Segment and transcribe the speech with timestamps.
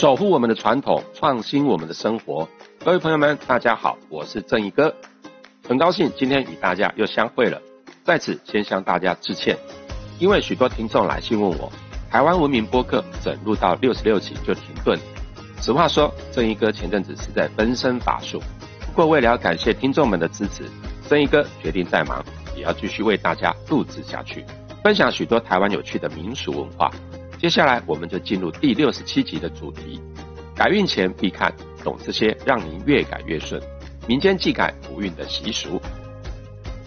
[0.00, 2.48] 守护我们的传统，创新我们的生活。
[2.82, 4.94] 各位朋友们，大家好，我是正义哥，
[5.68, 7.60] 很高兴今天与大家又相会了。
[8.02, 9.58] 在此先向大家致歉，
[10.18, 11.70] 因为许多听众来信问我，
[12.10, 14.98] 台湾文明播客整录到六十六集就停顿。
[15.60, 18.42] 实话说，正义哥前阵子是在分身乏术。
[18.86, 20.64] 不过为了要感谢听众们的支持，
[21.10, 22.24] 正义哥决定再忙
[22.56, 24.46] 也要继续为大家录制下去，
[24.82, 26.90] 分享许多台湾有趣的民俗文化。
[27.40, 29.98] 接下来我们就进入第六十七集的主题：
[30.54, 31.50] 改运前必看，
[31.82, 33.58] 懂这些让您越改越顺。
[34.06, 35.80] 民间祭改福运的习俗。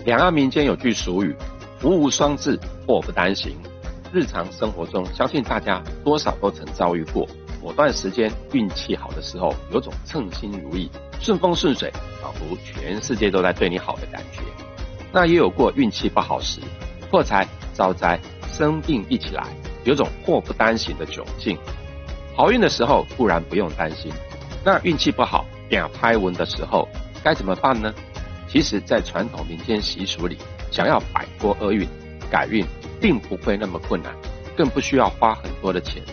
[0.06, 1.36] 两岸民间有句俗语
[1.82, 3.58] ：“福无双至，祸不单行。”
[4.14, 7.28] 日常生活中，相信大家多少都曾遭遇过
[7.64, 10.88] 某段时间运气好的时候，有种称心如意、
[11.20, 11.92] 顺风顺水，
[12.22, 14.42] 仿佛全世界都在对你好的感觉。
[15.12, 16.60] 那也有过运气不好时，
[17.10, 18.20] 破财、遭灾、
[18.52, 19.48] 生病一起来。
[19.84, 21.58] 有种祸不单行的窘境，
[22.36, 24.12] 好运的时候固然不用担心，
[24.64, 26.88] 那运气不好、两拍文的时候
[27.24, 27.94] 该怎么办呢？
[28.48, 30.38] 其实，在传统民间习俗里，
[30.70, 31.88] 想要摆脱厄运、
[32.30, 32.64] 改运，
[33.02, 34.14] 并不会那么困难，
[34.56, 36.04] 更不需要花很多的钱。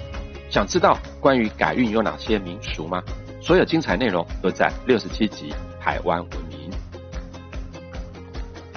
[0.49, 3.03] 想知道关于改运有哪些民俗吗？
[3.43, 5.53] 所有精彩内容都在六十七集
[5.85, 6.71] 《台湾文明》。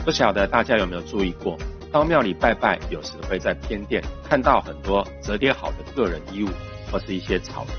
[0.04, 1.58] 不晓得大家有没有注意过？
[1.94, 6.50] 到庙里拜拜，有时会在偏殿看到很多折叠好的个人衣物，
[6.92, 7.76] 或是一些草人，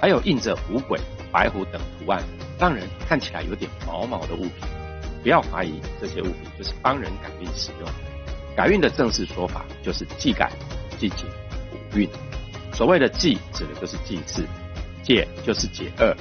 [0.00, 0.98] 还有印着五鬼、
[1.30, 2.22] 白虎等图案，
[2.58, 4.66] 让人看起来有点毛毛的物品。
[5.22, 7.88] 不要怀疑这些物品就是帮人改运使用。
[8.56, 10.50] 改运的正式说法就是祭改、
[10.98, 11.26] 祭解、
[11.70, 12.08] 五运。
[12.72, 14.40] 所谓的祭，指的就是祭祀；
[15.02, 16.16] 解就是解厄，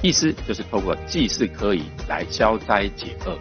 [0.00, 3.36] 意思就是透过祭祀科仪来消灾解厄。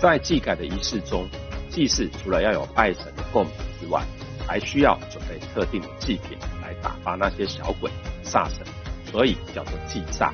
[0.00, 1.28] 在祭改的仪式中。
[1.76, 4.02] 祭祀除了要有拜神的供品之外，
[4.48, 7.90] 还需要准备特定的祭品来打发那些小鬼
[8.24, 8.66] 煞神，
[9.04, 10.32] 所以叫做祭煞。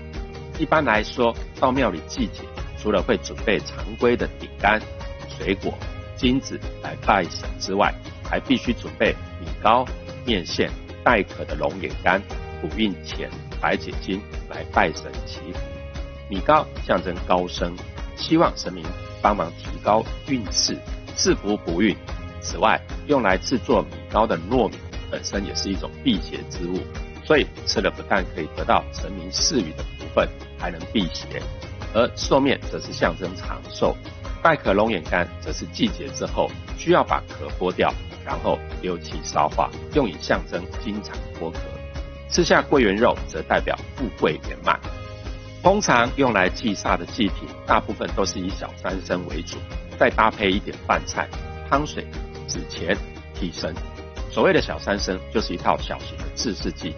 [0.57, 2.45] 一般来说，到庙里祭节，
[2.81, 4.81] 除了会准备常规的饼干、
[5.37, 5.75] 水果、
[6.17, 9.85] 金子来拜神之外，还必须准备米糕、
[10.25, 10.71] 面线、
[11.03, 12.23] 带壳的龙眼干、
[12.61, 13.29] 补运钱、
[13.61, 15.59] 白解金来拜神祈福。
[16.31, 17.77] 米糕象征高升，
[18.17, 18.85] 希望神明
[19.21, 20.79] 帮忙提高运势。
[21.17, 21.97] 赐福不孕。
[22.41, 24.77] 此外，用来制作米糕的糯米
[25.11, 26.81] 本身也是一种辟邪之物，
[27.25, 30.29] 所以吃了不但可以得到神明赐予的福分，
[30.59, 31.41] 还能辟邪。
[31.95, 33.95] 而寿面则是象征长寿，
[34.43, 37.93] 带壳龙眼干则是季节之后需要把壳剥掉，
[38.25, 41.59] 然后丢弃烧化，用以象征经常脱壳。
[42.29, 44.81] 吃下桂圆肉则代表富贵圆满。
[45.63, 49.59] 通常用来祭煞的祭品，大部分都是以小三牲为主。
[49.99, 51.29] 再搭配一点饭菜、
[51.69, 52.07] 汤水、
[52.49, 52.97] 纸钱、
[53.35, 53.75] 替身。
[54.31, 56.97] 所谓的小三牲，就是一套小型的制式祭品，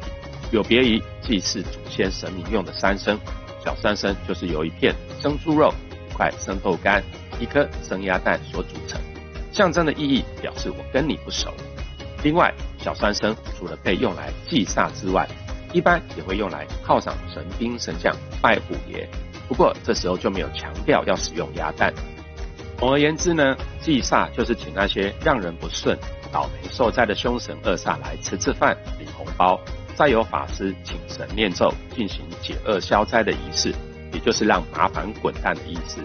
[0.53, 3.19] 有别于祭祀祖先神明用的三牲。
[3.65, 5.73] 小三牲就是由一片生猪肉、
[6.11, 7.03] 一块生豆干、
[7.41, 9.01] 一颗生鸭蛋所组成，
[9.53, 11.53] 象征的意义表示我跟你不熟。
[12.23, 15.29] 另外，小三牲除了被用来祭煞之外，
[15.73, 19.09] 一般也会用来犒赏神兵神将、拜虎爷。
[19.49, 21.93] 不过这时候就没有强调要使用鸭蛋。
[22.79, 25.99] 总而言之呢，祭煞就是请那些让人不顺、
[26.31, 29.59] 倒霉受灾的凶神恶煞来吃吃饭、领红包，
[29.95, 33.73] 再由法师请神念咒进行解厄消灾的仪式，
[34.13, 36.03] 也就是让麻烦滚蛋的意思。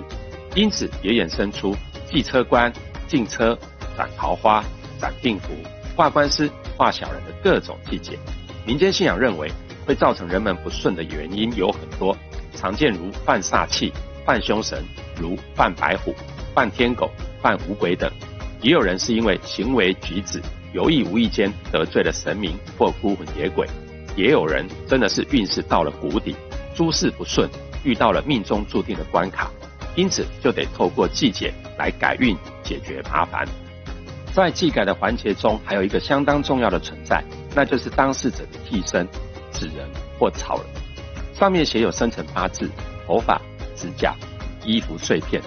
[0.56, 1.76] 因此也衍生出
[2.10, 2.72] 祭车官、
[3.08, 3.58] 进车、
[3.98, 4.64] 斩桃花、
[5.02, 5.50] 斩病符、
[5.98, 8.18] 画官司、画小人的各种祭节。
[8.66, 9.52] 民间信仰认为，
[9.86, 12.16] 会造成人们不顺的原因有很多，
[12.56, 13.92] 常见如犯煞气、
[14.26, 14.82] 犯凶神，
[15.20, 16.16] 如犯白虎。
[16.60, 17.10] 犯天狗、
[17.42, 18.12] 犯五鬼等，
[18.62, 20.42] 也有人是因为行为举止
[20.74, 23.66] 有意无意间得罪了神明或孤魂野鬼，
[24.18, 26.36] 也有人真的是运势到了谷底，
[26.76, 27.50] 诸事不顺，
[27.86, 29.50] 遇到了命中注定的关卡，
[29.96, 33.48] 因此就得透过祭解来改运解决麻烦。
[34.34, 37.24] 在祭改的环节中，还有一个相当重要的存在，
[37.56, 39.08] 那就是当事者的替身、
[39.54, 39.90] 纸人
[40.20, 40.66] 或草人，
[41.34, 42.70] 上面写有生辰八字、
[43.08, 43.42] 头发、
[43.78, 44.14] 指甲、
[44.66, 45.42] 衣服碎片。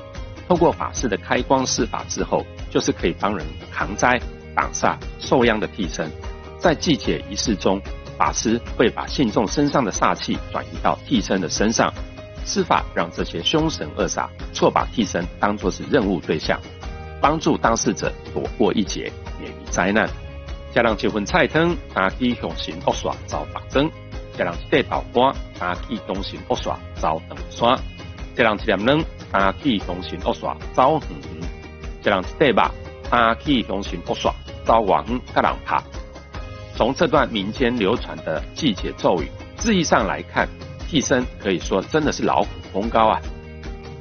[0.53, 4.21] 透过法师的开光施法之后，就是可以帮人扛灾、
[4.55, 6.11] 挡煞、受殃的替身。
[6.59, 7.81] 在祭解仪式中，
[8.19, 11.91] 法师会把信众身上的煞气转移到替身的身上，
[12.45, 16.61] 施法让这些凶神恶煞错把替身当作是任务对象，
[17.19, 19.11] 帮助当事者躲过一劫，
[19.41, 20.07] 免于灾难。
[20.75, 23.87] 家人结婚菜汤，打起凶神恶煞遭法针；
[24.37, 27.75] 家人一道干，打起凶神恶煞遭断山；
[28.37, 29.03] 家人一点冷。
[29.33, 31.49] 打起凶神恶煞走远远，
[32.05, 32.71] 一人一块肉；
[33.11, 34.31] 打起凶神恶煞
[34.65, 35.83] 走远远，甲人拍。
[36.77, 40.47] 从这段民间流传的季节咒语，字义上来看，
[40.87, 43.21] 替身可以说真的是劳苦功高啊。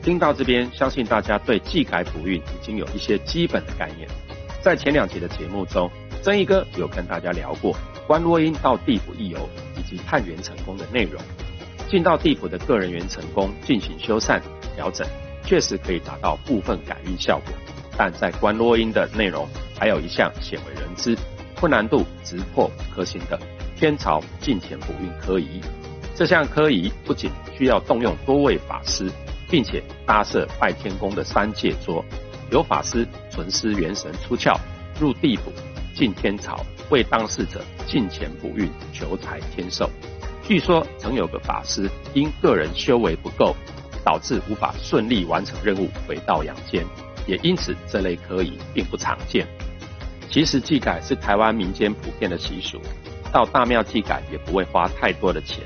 [0.04, 4.08] 听到这边，相信大家对季改补运已经有一些基本的概念。
[4.62, 5.90] 在前两集的节目中，
[6.22, 7.76] 曾一哥有跟大家聊过
[8.06, 11.22] 关落阴到地府一游以及探员成功的内容。
[11.90, 14.40] 进到地府的个人元成功进行修缮
[14.76, 15.08] 调整，
[15.44, 17.54] 确实可以达到部分改运效果。
[17.98, 19.48] 但在关落阴的内容，
[19.78, 21.18] 还有一项鲜为人知、
[21.56, 23.40] 困难度直破五颗星的
[23.76, 25.62] 天朝进前补运科仪。
[26.16, 29.12] 这项科仪不仅需要动用多位法师。
[29.52, 32.02] 并且搭设拜天公的三界桌，
[32.50, 34.58] 有法师存思元神出窍，
[34.98, 35.52] 入地府
[35.94, 36.56] 进天朝，
[36.90, 39.90] 为当事者进前补运求财天寿。
[40.42, 43.54] 据说曾有个法师因个人修为不够，
[44.04, 46.86] 导致无法顺利完成任务，回到阳间。
[47.28, 49.48] 也因此这类科仪并不常见。
[50.30, 52.82] 其实祭改是台湾民间普遍的习俗，
[53.32, 55.64] 到大庙祭改也不会花太多的钱。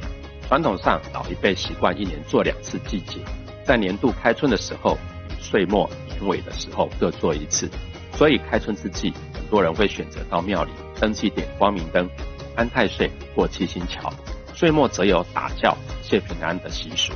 [0.48, 3.20] 传统上老一辈习惯一年做两次祭节。
[3.64, 4.98] 在年度开春的时候，
[5.40, 7.70] 岁末年尾的时候各做一次，
[8.14, 12.08] 所以开春之际，很多人会选择到庙里登记点光明灯、
[12.56, 14.12] 安太岁、过七星桥；
[14.54, 17.14] 岁末则有打轿谢平安的习俗。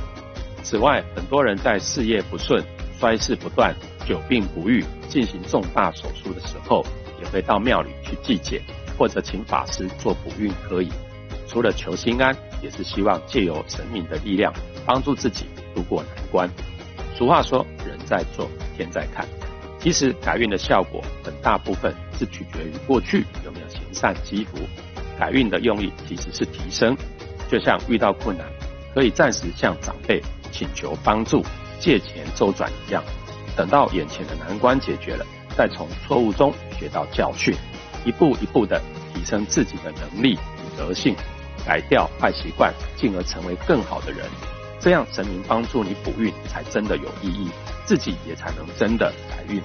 [0.62, 2.62] 此外，很多人在事业不顺、
[2.98, 3.74] 衰事不断、
[4.06, 6.84] 久病不愈、进行重大手术的时候，
[7.20, 8.62] 也会到庙里去祭解，
[8.96, 10.90] 或者请法师做补运可以。
[11.48, 14.52] 除了求心安，也是希望借由神明的力量
[14.86, 15.46] 帮助自己。
[15.72, 16.50] 渡过难关。
[17.16, 19.24] 俗话说，人在做，天在看。
[19.78, 24.58] 其实改运的效果很大部分是取决于过去有没有行善积福。
[25.16, 26.96] 改运的用意其实是提升，
[27.48, 28.44] 就像遇到困难，
[28.92, 31.44] 可以暂时向长辈请求帮助，
[31.78, 33.02] 借钱周转一样。
[33.56, 35.26] 等到眼前的难关解决了，
[35.56, 37.54] 再从错误中学到教训，
[38.04, 38.80] 一步一步的
[39.12, 41.14] 提升自己的能力与德性，
[41.66, 44.24] 改掉坏习惯，进而成为更好的人。
[44.78, 47.50] 这样神明帮助你补运才真的有意义，
[47.84, 49.60] 自己也才能真的改运。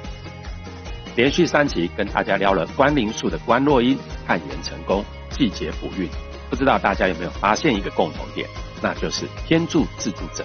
[1.16, 3.98] 连续三集跟大家聊了关灵术的关落音、
[4.28, 6.10] 探元成功、季节补运，
[6.50, 8.50] 不知道大家有没有发现一个共同点，
[8.82, 10.44] 那就是天助自助者。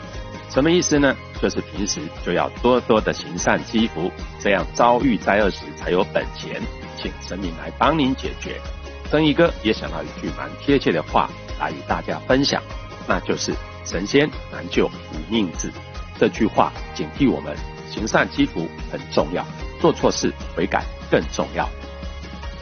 [0.51, 1.17] 什么意思呢？
[1.41, 6.61] 就是平时就要多多的行善积福，这样遭遇灾厄时才有本钱，
[6.97, 8.61] 请神明来帮您解决。
[9.09, 12.63] 曾一哥也想到一句蛮贴切的话来与大家分享，
[13.09, 13.55] 那就是。
[13.83, 15.73] 神仙难救无命字，
[16.19, 17.57] 这句话警惕我们
[17.89, 19.45] 行善积福很重要，
[19.81, 21.67] 做错事悔改更重要。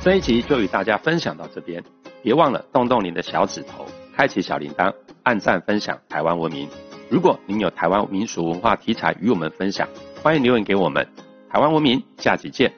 [0.01, 1.83] 这一集就与大家分享到这边，
[2.23, 3.85] 别忘了动动您的小指头，
[4.17, 4.95] 开启小铃铛，
[5.25, 6.69] 按赞分享台湾文明。
[7.11, 9.89] 如果您有台湾民俗文化题材与我们分享，
[10.23, 11.07] 欢迎留言给我们。
[11.51, 12.71] 台湾文明，下集见。